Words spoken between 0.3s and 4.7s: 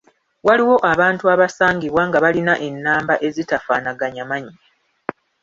Waliwo abantu abasangibwa nga balina ennamba ezitafaanaganya mannya.